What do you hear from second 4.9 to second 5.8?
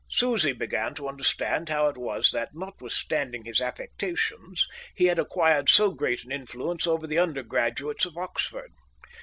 he had acquired